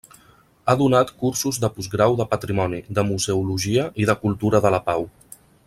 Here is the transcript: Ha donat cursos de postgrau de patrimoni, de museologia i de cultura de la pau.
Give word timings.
Ha 0.71 0.75
donat 0.77 1.11
cursos 1.23 1.59
de 1.65 1.69
postgrau 1.75 2.17
de 2.21 2.27
patrimoni, 2.33 2.79
de 3.01 3.05
museologia 3.11 3.87
i 4.05 4.09
de 4.13 4.17
cultura 4.25 4.63
de 4.67 4.73
la 4.79 4.81
pau. 4.89 5.07